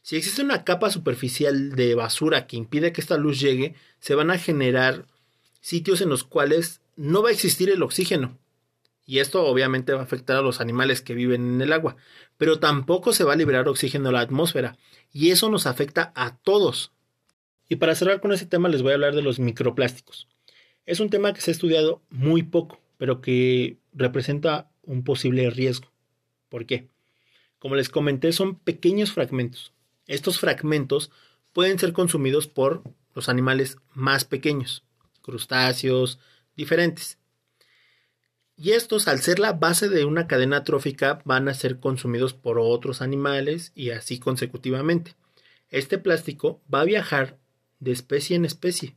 Si 0.01 0.15
existe 0.15 0.41
una 0.41 0.63
capa 0.63 0.89
superficial 0.89 1.75
de 1.75 1.95
basura 1.95 2.47
que 2.47 2.57
impide 2.57 2.91
que 2.91 3.01
esta 3.01 3.17
luz 3.17 3.39
llegue, 3.39 3.75
se 3.99 4.15
van 4.15 4.31
a 4.31 4.39
generar 4.39 5.05
sitios 5.61 6.01
en 6.01 6.09
los 6.09 6.23
cuales 6.23 6.81
no 6.95 7.21
va 7.21 7.29
a 7.29 7.33
existir 7.33 7.69
el 7.69 7.83
oxígeno. 7.83 8.37
Y 9.05 9.19
esto 9.19 9.45
obviamente 9.45 9.93
va 9.93 9.99
a 9.99 10.03
afectar 10.03 10.37
a 10.37 10.41
los 10.41 10.61
animales 10.61 11.01
que 11.01 11.13
viven 11.13 11.55
en 11.55 11.61
el 11.61 11.73
agua. 11.73 11.97
Pero 12.37 12.59
tampoco 12.59 13.13
se 13.13 13.23
va 13.23 13.33
a 13.33 13.35
liberar 13.35 13.67
oxígeno 13.67 14.09
a 14.09 14.11
la 14.11 14.21
atmósfera. 14.21 14.77
Y 15.11 15.31
eso 15.31 15.49
nos 15.49 15.67
afecta 15.67 16.11
a 16.15 16.37
todos. 16.37 16.91
Y 17.67 17.75
para 17.75 17.95
cerrar 17.95 18.21
con 18.21 18.31
ese 18.31 18.45
tema 18.45 18.69
les 18.69 18.81
voy 18.81 18.91
a 18.91 18.95
hablar 18.95 19.15
de 19.15 19.21
los 19.21 19.39
microplásticos. 19.39 20.27
Es 20.85 20.99
un 20.99 21.09
tema 21.09 21.33
que 21.33 21.41
se 21.41 21.51
ha 21.51 21.53
estudiado 21.53 22.01
muy 22.09 22.43
poco, 22.43 22.81
pero 22.97 23.21
que 23.21 23.77
representa 23.93 24.71
un 24.83 25.03
posible 25.03 25.49
riesgo. 25.49 25.91
¿Por 26.49 26.65
qué? 26.65 26.87
Como 27.59 27.75
les 27.75 27.89
comenté, 27.89 28.31
son 28.31 28.55
pequeños 28.55 29.11
fragmentos. 29.11 29.73
Estos 30.07 30.39
fragmentos 30.39 31.11
pueden 31.53 31.79
ser 31.79 31.93
consumidos 31.93 32.47
por 32.47 32.83
los 33.13 33.29
animales 33.29 33.77
más 33.93 34.25
pequeños, 34.25 34.83
crustáceos, 35.21 36.19
diferentes. 36.55 37.17
Y 38.55 38.71
estos, 38.71 39.07
al 39.07 39.21
ser 39.21 39.39
la 39.39 39.53
base 39.53 39.89
de 39.89 40.05
una 40.05 40.27
cadena 40.27 40.63
trófica, 40.63 41.21
van 41.25 41.47
a 41.47 41.53
ser 41.53 41.79
consumidos 41.79 42.33
por 42.33 42.59
otros 42.59 43.01
animales 43.01 43.71
y 43.73 43.89
así 43.89 44.19
consecutivamente. 44.19 45.15
Este 45.69 45.97
plástico 45.97 46.61
va 46.71 46.81
a 46.81 46.85
viajar 46.85 47.37
de 47.79 47.91
especie 47.91 48.35
en 48.35 48.45
especie. 48.45 48.95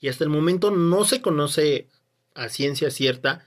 Y 0.00 0.08
hasta 0.08 0.24
el 0.24 0.30
momento 0.30 0.70
no 0.70 1.04
se 1.04 1.22
conoce 1.22 1.88
a 2.34 2.48
ciencia 2.48 2.90
cierta 2.90 3.46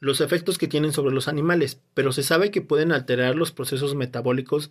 los 0.00 0.20
efectos 0.20 0.58
que 0.58 0.68
tienen 0.68 0.92
sobre 0.92 1.14
los 1.14 1.28
animales, 1.28 1.80
pero 1.94 2.12
se 2.12 2.22
sabe 2.22 2.50
que 2.50 2.60
pueden 2.60 2.92
alterar 2.92 3.36
los 3.36 3.52
procesos 3.52 3.94
metabólicos 3.94 4.70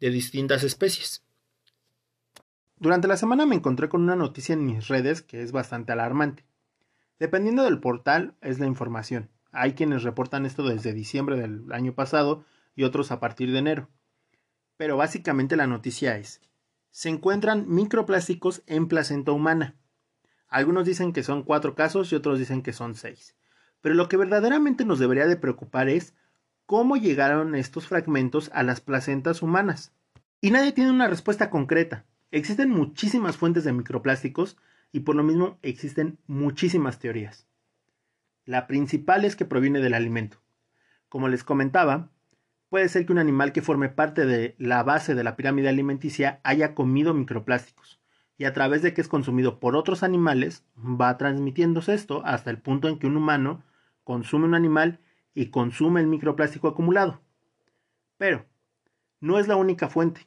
de 0.00 0.10
distintas 0.10 0.62
especies. 0.62 1.22
Durante 2.78 3.08
la 3.08 3.16
semana 3.16 3.46
me 3.46 3.54
encontré 3.54 3.88
con 3.88 4.02
una 4.02 4.16
noticia 4.16 4.52
en 4.52 4.66
mis 4.66 4.88
redes 4.88 5.22
que 5.22 5.42
es 5.42 5.52
bastante 5.52 5.92
alarmante. 5.92 6.44
Dependiendo 7.18 7.64
del 7.64 7.80
portal 7.80 8.34
es 8.42 8.58
la 8.58 8.66
información. 8.66 9.30
Hay 9.52 9.72
quienes 9.72 10.02
reportan 10.02 10.44
esto 10.44 10.62
desde 10.62 10.92
diciembre 10.92 11.36
del 11.36 11.72
año 11.72 11.94
pasado 11.94 12.44
y 12.74 12.84
otros 12.84 13.10
a 13.10 13.20
partir 13.20 13.50
de 13.52 13.58
enero. 13.58 13.88
Pero 14.76 14.98
básicamente 14.98 15.56
la 15.56 15.66
noticia 15.66 16.18
es, 16.18 16.42
se 16.90 17.08
encuentran 17.08 17.64
microplásticos 17.66 18.62
en 18.66 18.88
placenta 18.88 19.32
humana. 19.32 19.74
Algunos 20.48 20.84
dicen 20.84 21.14
que 21.14 21.22
son 21.22 21.42
cuatro 21.42 21.74
casos 21.74 22.12
y 22.12 22.16
otros 22.16 22.38
dicen 22.38 22.62
que 22.62 22.74
son 22.74 22.94
seis. 22.94 23.34
Pero 23.80 23.94
lo 23.94 24.08
que 24.08 24.18
verdaderamente 24.18 24.84
nos 24.84 24.98
debería 24.98 25.26
de 25.26 25.36
preocupar 25.36 25.88
es 25.88 26.14
cómo 26.66 26.96
llegaron 26.96 27.54
estos 27.54 27.86
fragmentos 27.86 28.50
a 28.52 28.62
las 28.62 28.80
placentas 28.80 29.40
humanas. 29.40 29.92
Y 30.40 30.50
nadie 30.50 30.72
tiene 30.72 30.90
una 30.90 31.08
respuesta 31.08 31.48
concreta. 31.48 32.04
Existen 32.30 32.70
muchísimas 32.70 33.36
fuentes 33.36 33.64
de 33.64 33.72
microplásticos 33.72 34.56
y 34.92 35.00
por 35.00 35.14
lo 35.16 35.22
mismo 35.22 35.58
existen 35.62 36.18
muchísimas 36.26 36.98
teorías. 36.98 37.46
La 38.44 38.66
principal 38.66 39.24
es 39.24 39.36
que 39.36 39.44
proviene 39.44 39.80
del 39.80 39.94
alimento. 39.94 40.42
Como 41.08 41.28
les 41.28 41.44
comentaba, 41.44 42.10
puede 42.68 42.88
ser 42.88 43.06
que 43.06 43.12
un 43.12 43.18
animal 43.18 43.52
que 43.52 43.62
forme 43.62 43.88
parte 43.88 44.26
de 44.26 44.54
la 44.58 44.82
base 44.82 45.14
de 45.14 45.24
la 45.24 45.36
pirámide 45.36 45.68
alimenticia 45.68 46.40
haya 46.42 46.74
comido 46.74 47.14
microplásticos 47.14 48.00
y 48.38 48.44
a 48.44 48.52
través 48.52 48.82
de 48.82 48.92
que 48.92 49.00
es 49.00 49.08
consumido 49.08 49.60
por 49.60 49.76
otros 49.76 50.02
animales 50.02 50.64
va 50.76 51.16
transmitiéndose 51.16 51.94
esto 51.94 52.22
hasta 52.24 52.50
el 52.50 52.58
punto 52.58 52.88
en 52.88 52.98
que 52.98 53.06
un 53.06 53.16
humano 53.16 53.62
consume 54.04 54.44
un 54.44 54.54
animal 54.54 55.00
y 55.36 55.50
consume 55.50 56.00
el 56.00 56.06
microplástico 56.08 56.66
acumulado. 56.66 57.20
Pero 58.16 58.46
no 59.20 59.38
es 59.38 59.46
la 59.46 59.56
única 59.56 59.88
fuente. 59.88 60.26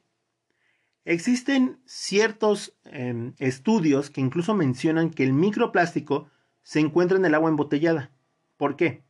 Existen 1.04 1.80
ciertos 1.86 2.78
em, 2.86 3.34
estudios 3.40 4.12
que 4.12 4.22
incluso 4.22 4.54
mencionan 4.54 5.10
que 5.10 5.24
el 5.24 5.34
microplástico 5.34 6.30
se 6.62 6.80
encuentra 6.80 7.18
en 7.18 7.26
el 7.26 7.34
agua 7.34 7.50
embotellada. 7.50 8.12
¿Por 8.56 8.76
qué? 8.76 9.04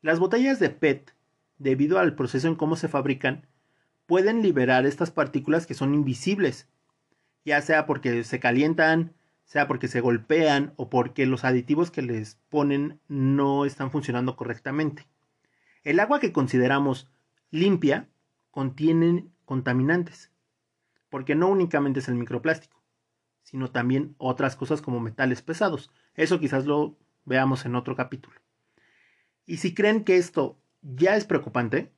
Las 0.00 0.18
botellas 0.18 0.58
de 0.58 0.70
PET, 0.70 1.14
debido 1.58 1.98
al 1.98 2.14
proceso 2.14 2.48
en 2.48 2.56
cómo 2.56 2.74
se 2.76 2.88
fabrican, 2.88 3.46
pueden 4.06 4.40
liberar 4.40 4.86
estas 4.86 5.10
partículas 5.10 5.66
que 5.66 5.74
son 5.74 5.94
invisibles, 5.94 6.66
ya 7.44 7.60
sea 7.60 7.84
porque 7.84 8.24
se 8.24 8.40
calientan, 8.40 9.12
sea 9.44 9.68
porque 9.68 9.88
se 9.88 10.00
golpean 10.00 10.72
o 10.76 10.88
porque 10.88 11.26
los 11.26 11.44
aditivos 11.44 11.90
que 11.90 12.00
les 12.00 12.38
ponen 12.48 13.00
no 13.08 13.66
están 13.66 13.90
funcionando 13.90 14.34
correctamente. 14.34 15.06
El 15.84 15.98
agua 15.98 16.20
que 16.20 16.32
consideramos 16.32 17.10
limpia 17.50 18.08
contiene 18.52 19.26
contaminantes, 19.44 20.30
porque 21.08 21.34
no 21.34 21.48
únicamente 21.48 21.98
es 21.98 22.08
el 22.08 22.14
microplástico, 22.14 22.82
sino 23.42 23.70
también 23.70 24.14
otras 24.18 24.54
cosas 24.54 24.80
como 24.80 25.00
metales 25.00 25.42
pesados. 25.42 25.90
Eso 26.14 26.38
quizás 26.38 26.66
lo 26.66 26.96
veamos 27.24 27.66
en 27.66 27.74
otro 27.74 27.96
capítulo. 27.96 28.40
Y 29.44 29.56
si 29.56 29.74
creen 29.74 30.04
que 30.04 30.18
esto 30.18 30.60
ya 30.82 31.16
es 31.16 31.24
preocupante, 31.24 31.92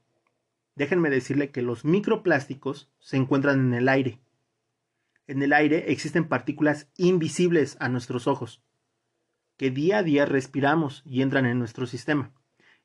déjenme 0.77 1.11
decirle 1.11 1.51
que 1.51 1.61
los 1.61 1.85
microplásticos 1.85 2.91
se 2.99 3.19
encuentran 3.19 3.61
en 3.61 3.75
el 3.75 3.89
aire. 3.89 4.19
En 5.27 5.43
el 5.43 5.53
aire 5.53 5.93
existen 5.93 6.27
partículas 6.27 6.89
invisibles 6.97 7.77
a 7.81 7.91
nuestros 7.91 8.27
ojos, 8.27 8.63
que 9.59 9.71
día 9.71 9.99
a 9.99 10.03
día 10.03 10.25
respiramos 10.25 11.03
y 11.05 11.21
entran 11.21 11.45
en 11.45 11.59
nuestro 11.59 11.87
sistema. 11.87 12.33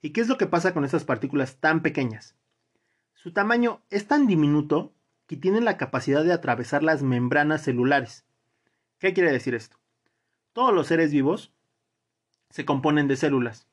¿Y 0.01 0.11
qué 0.11 0.21
es 0.21 0.27
lo 0.27 0.37
que 0.37 0.47
pasa 0.47 0.73
con 0.73 0.85
estas 0.85 1.03
partículas 1.03 1.57
tan 1.57 1.81
pequeñas? 1.81 2.35
Su 3.13 3.33
tamaño 3.33 3.81
es 3.89 4.07
tan 4.07 4.27
diminuto 4.27 4.93
que 5.27 5.35
tienen 5.35 5.65
la 5.65 5.77
capacidad 5.77 6.23
de 6.23 6.33
atravesar 6.33 6.83
las 6.83 7.03
membranas 7.03 7.63
celulares. 7.63 8.25
¿Qué 8.97 9.13
quiere 9.13 9.31
decir 9.31 9.55
esto? 9.55 9.77
Todos 10.53 10.73
los 10.73 10.87
seres 10.87 11.11
vivos 11.11 11.53
se 12.49 12.65
componen 12.65 13.07
de 13.07 13.17
células. 13.17 13.67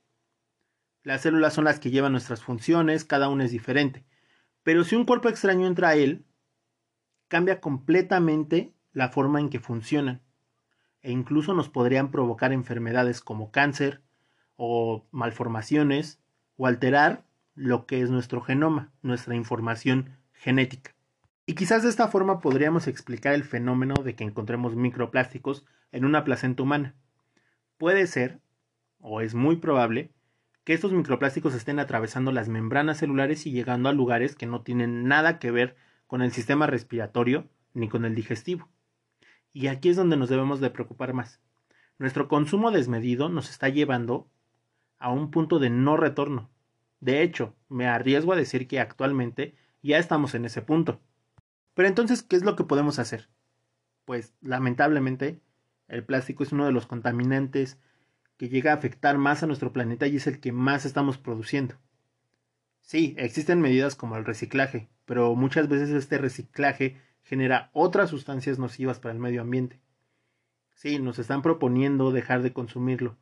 Las 1.03 1.23
células 1.23 1.55
son 1.55 1.65
las 1.65 1.79
que 1.79 1.91
llevan 1.91 2.13
nuestras 2.13 2.43
funciones, 2.43 3.05
cada 3.05 3.29
una 3.29 3.45
es 3.45 3.53
diferente. 3.53 4.05
Pero 4.65 4.83
si 4.83 4.97
un 4.97 5.05
cuerpo 5.05 5.29
extraño 5.29 5.67
entra 5.67 5.91
a 5.91 5.95
él, 5.95 6.25
cambia 7.29 7.61
completamente 7.61 8.75
la 8.93 9.09
forma 9.11 9.41
en 9.41 9.49
que 9.49 9.61
funcionan 9.61 10.23
e 11.03 11.13
incluso 11.13 11.55
nos 11.55 11.69
podrían 11.69 12.11
provocar 12.11 12.53
enfermedades 12.53 13.21
como 13.21 13.53
cáncer, 13.53 14.03
o 14.57 15.07
malformaciones 15.11 16.21
o 16.57 16.67
alterar 16.67 17.25
lo 17.55 17.87
que 17.87 18.03
es 18.03 18.11
nuestro 18.11 18.41
genoma, 18.41 18.93
nuestra 19.03 19.35
información 19.35 20.11
genética. 20.33 20.95
Y 21.47 21.55
quizás 21.55 21.83
de 21.83 21.89
esta 21.89 22.09
forma 22.09 22.41
podríamos 22.41 22.87
explicar 22.89 23.33
el 23.33 23.45
fenómeno 23.45 23.95
de 24.03 24.15
que 24.15 24.25
encontremos 24.25 24.75
microplásticos 24.75 25.65
en 25.93 26.05
una 26.05 26.25
placenta 26.25 26.63
humana. 26.63 26.95
Puede 27.79 28.07
ser, 28.07 28.41
o 29.01 29.21
es 29.21 29.35
muy 29.35 29.57
probable, 29.57 30.11
que 30.65 30.75
estos 30.75 30.93
microplásticos 30.93 31.55
estén 31.55 31.79
atravesando 31.79 32.33
las 32.33 32.49
membranas 32.49 32.99
celulares 32.99 33.47
y 33.47 33.53
llegando 33.53 33.89
a 33.89 33.93
lugares 33.93 34.35
que 34.35 34.47
no 34.47 34.63
tienen 34.63 35.07
nada 35.07 35.39
que 35.39 35.53
ver 35.53 35.77
con 36.09 36.23
el 36.23 36.33
sistema 36.33 36.67
respiratorio 36.67 37.49
ni 37.73 37.89
con 37.89 38.05
el 38.05 38.17
digestivo. 38.17 38.69
Y 39.53 39.69
aquí 39.69 39.91
es 39.91 39.97
donde 39.97 40.17
nos 40.17 40.29
debemos 40.29 40.61
de 40.61 40.71
preocupar 40.71 41.13
más. 41.13 41.41
Nuestro 41.99 42.27
consumo 42.27 42.73
desmedido 42.73 43.29
nos 43.29 43.49
está 43.49 43.69
llevando 43.69 44.29
a 44.99 45.11
un 45.11 45.31
punto 45.31 45.59
de 45.59 45.71
no 45.71 45.97
retorno. 45.97 46.51
De 47.01 47.23
hecho, 47.23 47.55
me 47.69 47.87
arriesgo 47.87 48.33
a 48.33 48.37
decir 48.37 48.67
que 48.67 48.81
actualmente 48.81 49.55
ya 49.83 49.99
estamos 49.99 50.35
en 50.35 50.45
ese 50.45 50.63
punto. 50.63 51.01
Pero 51.75 51.89
entonces, 51.89 52.23
¿qué 52.23 52.37
es 52.37 52.45
lo 52.45 52.57
que 52.57 52.65
podemos 52.65 52.99
hacer? 52.99 53.29
Pues 54.05 54.35
lamentablemente, 54.41 55.41
el 55.89 56.05
plástico 56.05 56.43
es 56.43 56.53
uno 56.53 56.65
de 56.65 56.73
los 56.73 56.87
contaminantes 56.87 57.79
que 58.37 58.49
llega 58.49 58.73
a 58.73 58.77
afectar 58.77 59.19
más 59.19 59.43
a 59.43 59.47
nuestro 59.47 59.73
planeta 59.73 60.07
y 60.07 60.17
es 60.17 60.27
el 60.27 60.41
que 60.41 60.53
más 60.53 60.85
estamos 60.85 61.19
produciendo. 61.19 61.77
Sí, 62.81 63.15
existen 63.19 63.61
medidas 63.61 63.97
como 63.97 64.17
el 64.17 64.25
reciclaje, 64.25 64.89
pero 65.05 65.35
muchas 65.35 65.69
veces 65.69 65.91
este 65.91 66.19
reciclaje 66.19 67.01
genera 67.23 67.71
otras 67.73 68.11
sustancias 68.11 68.59
nocivas 68.59 69.01
para 69.01 69.13
el 69.13 69.19
medio 69.19 69.41
ambiente. 69.41 69.81
Sí, 70.75 70.99
nos 70.99 71.19
están 71.19 71.43
proponiendo 71.43 72.13
dejar 72.13 72.43
de 72.43 72.53
consumirlo, 72.53 73.17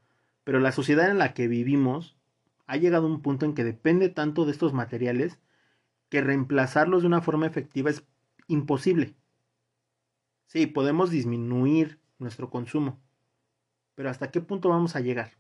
pero 0.44 0.60
la 0.60 0.72
sociedad 0.72 1.10
en 1.10 1.18
la 1.18 1.34
que 1.34 1.48
vivimos 1.48 2.16
ha 2.66 2.76
llegado 2.76 3.06
a 3.06 3.10
un 3.10 3.22
punto 3.22 3.46
en 3.46 3.54
que 3.54 3.64
depende 3.64 4.08
tanto 4.08 4.44
de 4.44 4.52
estos 4.52 4.72
materiales 4.72 5.38
que 6.08 6.20
reemplazarlos 6.20 7.02
de 7.02 7.08
una 7.08 7.22
forma 7.22 7.46
efectiva 7.46 7.90
es 7.90 8.04
imposible. 8.46 9.14
Sí, 10.46 10.66
podemos 10.66 11.10
disminuir 11.10 11.98
nuestro 12.18 12.50
consumo, 12.50 13.00
pero 13.94 14.10
¿hasta 14.10 14.30
qué 14.30 14.40
punto 14.40 14.68
vamos 14.68 14.96
a 14.96 15.00
llegar? 15.00 15.32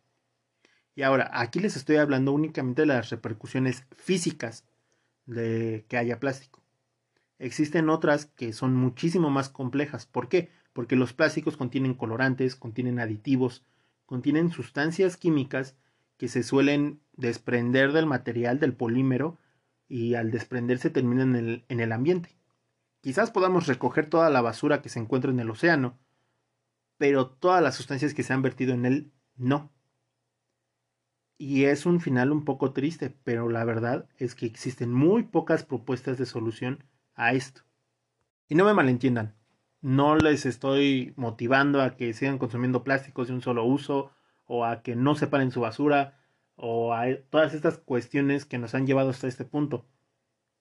Y 0.96 1.02
ahora, 1.02 1.30
aquí 1.32 1.60
les 1.60 1.76
estoy 1.76 1.96
hablando 1.96 2.32
únicamente 2.32 2.82
de 2.82 2.86
las 2.86 3.10
repercusiones 3.10 3.84
físicas 3.96 4.64
de 5.26 5.84
que 5.88 5.96
haya 5.96 6.20
plástico. 6.20 6.62
Existen 7.38 7.88
otras 7.88 8.26
que 8.26 8.52
son 8.52 8.74
muchísimo 8.74 9.28
más 9.28 9.48
complejas. 9.48 10.06
¿Por 10.06 10.28
qué? 10.28 10.50
Porque 10.72 10.96
los 10.96 11.12
plásticos 11.12 11.56
contienen 11.56 11.94
colorantes, 11.94 12.54
contienen 12.54 13.00
aditivos, 13.00 13.64
contienen 14.06 14.50
sustancias 14.50 15.16
químicas 15.16 15.76
que 16.16 16.28
se 16.28 16.42
suelen 16.42 17.00
desprender 17.12 17.92
del 17.92 18.06
material, 18.06 18.60
del 18.60 18.74
polímero, 18.74 19.38
y 19.88 20.14
al 20.14 20.30
desprenderse 20.30 20.90
terminan 20.90 21.36
en 21.36 21.48
el, 21.48 21.64
en 21.68 21.80
el 21.80 21.92
ambiente. 21.92 22.36
Quizás 23.00 23.30
podamos 23.30 23.66
recoger 23.66 24.08
toda 24.08 24.30
la 24.30 24.40
basura 24.40 24.80
que 24.80 24.88
se 24.88 24.98
encuentra 24.98 25.30
en 25.30 25.40
el 25.40 25.50
océano, 25.50 25.98
pero 26.96 27.28
todas 27.28 27.62
las 27.62 27.74
sustancias 27.74 28.14
que 28.14 28.22
se 28.22 28.32
han 28.32 28.42
vertido 28.42 28.72
en 28.72 28.86
él 28.86 29.12
no. 29.36 29.70
Y 31.36 31.64
es 31.64 31.84
un 31.84 32.00
final 32.00 32.32
un 32.32 32.44
poco 32.44 32.72
triste, 32.72 33.10
pero 33.24 33.48
la 33.48 33.64
verdad 33.64 34.08
es 34.16 34.34
que 34.34 34.46
existen 34.46 34.92
muy 34.92 35.24
pocas 35.24 35.64
propuestas 35.64 36.16
de 36.16 36.26
solución 36.26 36.84
a 37.14 37.34
esto. 37.34 37.62
Y 38.48 38.54
no 38.54 38.64
me 38.64 38.74
malentiendan, 38.74 39.34
no 39.84 40.16
les 40.16 40.46
estoy 40.46 41.12
motivando 41.14 41.82
a 41.82 41.94
que 41.94 42.14
sigan 42.14 42.38
consumiendo 42.38 42.84
plásticos 42.84 43.28
de 43.28 43.34
un 43.34 43.42
solo 43.42 43.64
uso 43.66 44.12
o 44.46 44.64
a 44.64 44.82
que 44.82 44.96
no 44.96 45.14
separen 45.14 45.50
su 45.50 45.60
basura 45.60 46.18
o 46.56 46.94
a 46.94 47.04
todas 47.28 47.52
estas 47.52 47.76
cuestiones 47.76 48.46
que 48.46 48.56
nos 48.56 48.74
han 48.74 48.86
llevado 48.86 49.10
hasta 49.10 49.28
este 49.28 49.44
punto. 49.44 49.84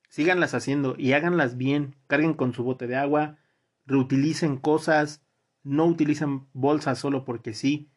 Síganlas 0.10 0.54
haciendo 0.54 0.96
y 0.98 1.14
háganlas 1.14 1.56
bien, 1.56 1.96
carguen 2.08 2.34
con 2.34 2.54
su 2.54 2.66
bote 2.66 2.86
de 2.86 2.98
agua, 2.98 3.38
reutilicen 3.86 4.58
cosas, 4.58 5.26
no 5.64 5.86
utilicen 5.86 6.46
bolsas 6.52 7.00
solo 7.00 7.24
porque 7.24 7.54
sí. 7.54 7.90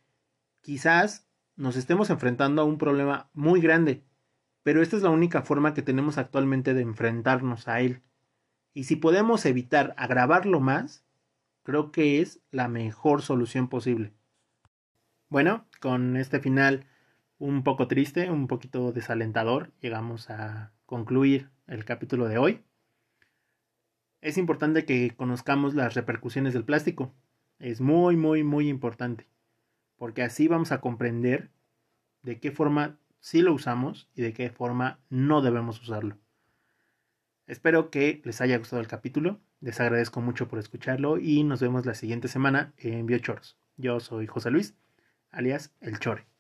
Quizás 0.61 1.28
nos 1.56 1.75
estemos 1.75 2.09
enfrentando 2.09 2.62
a 2.62 2.66
un 2.66 2.78
problema 2.78 3.30
muy 3.33 3.61
grande, 3.61 4.04
pero 4.62 4.80
esta 4.80 4.95
es 4.95 5.02
la 5.02 5.11
única 5.11 5.42
forma 5.42 5.75
que 5.75 5.83
tenemos 5.83 6.18
actualmente 6.18 6.73
de 6.73 6.83
enfrentarnos 6.83 7.66
a 7.66 7.80
él. 7.80 8.04
Y 8.75 8.85
si 8.85 8.95
podemos 8.95 9.45
evitar 9.45 9.92
agravarlo 9.97 10.61
más, 10.61 11.06
creo 11.67 11.91
que 11.91 12.23
es 12.23 12.41
la 12.53 12.69
mejor 12.69 13.23
solución 13.23 13.69
posible. 13.69 14.13
Bueno, 15.29 15.67
con 15.81 16.17
este 16.17 16.39
final 16.39 16.87
un 17.39 17.65
poco 17.65 17.89
triste, 17.89 18.31
un 18.31 18.47
poquito 18.47 18.93
desalentador, 18.93 19.73
llegamos 19.81 20.31
a 20.31 20.73
concluir 20.87 21.51
el 21.67 21.85
capítulo 21.85 22.29
de 22.29 22.39
hoy. 22.39 22.65
Es 24.21 24.39
importante 24.39 24.85
que 24.85 25.11
conozcamos 25.17 25.75
las 25.75 25.95
repercusiones 25.95 26.55
del 26.55 26.65
plástico. 26.65 27.13
Es 27.59 27.81
muy, 27.81 28.17
muy, 28.17 28.45
muy 28.45 28.69
importante. 28.69 29.27
Porque 29.97 30.23
así 30.23 30.47
vamos 30.47 30.71
a 30.71 30.81
comprender 30.81 31.51
de 32.23 32.39
qué 32.39 32.53
forma 32.53 32.97
sí 33.19 33.43
lo 33.43 33.53
usamos 33.53 34.09
y 34.15 34.23
de 34.23 34.33
qué 34.33 34.51
forma 34.51 35.01
no 35.11 35.43
debemos 35.43 35.83
usarlo. 35.83 36.17
Espero 37.49 37.91
que 37.91 38.23
les 38.25 38.41
haya 38.41 38.57
gustado 38.57 38.81
el 38.81 38.87
capítulo. 38.87 39.41
Les 39.61 39.81
agradezco 39.81 40.21
mucho 40.21 40.49
por 40.49 40.59
escucharlo 40.59 41.19
y 41.19 41.43
nos 41.43 41.61
vemos 41.61 41.87
la 41.87 41.95
siguiente 41.95 42.29
semana 42.29 42.75
en 42.77 43.07
Biochoros. 43.07 43.57
Yo 43.77 44.01
soy 44.01 44.27
José 44.27 44.51
Luis, 44.51 44.75
alias 45.31 45.73
El 45.81 45.99
Chore. 45.99 46.36